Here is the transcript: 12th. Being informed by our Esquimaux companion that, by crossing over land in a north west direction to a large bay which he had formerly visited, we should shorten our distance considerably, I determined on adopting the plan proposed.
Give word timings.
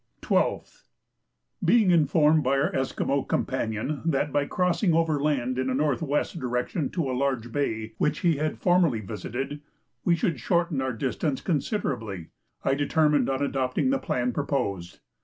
12th. 0.23 0.85
Being 1.63 1.91
informed 1.91 2.41
by 2.41 2.57
our 2.57 2.75
Esquimaux 2.75 3.21
companion 3.25 4.01
that, 4.03 4.33
by 4.33 4.47
crossing 4.47 4.95
over 4.95 5.21
land 5.21 5.59
in 5.59 5.69
a 5.69 5.75
north 5.75 6.01
west 6.01 6.39
direction 6.39 6.89
to 6.89 7.11
a 7.11 7.13
large 7.13 7.51
bay 7.51 7.93
which 7.99 8.21
he 8.21 8.37
had 8.37 8.57
formerly 8.57 9.01
visited, 9.01 9.61
we 10.03 10.15
should 10.15 10.39
shorten 10.39 10.81
our 10.81 10.91
distance 10.93 11.39
considerably, 11.39 12.29
I 12.65 12.73
determined 12.73 13.29
on 13.29 13.43
adopting 13.43 13.91
the 13.91 13.99
plan 13.99 14.33
proposed. 14.33 15.01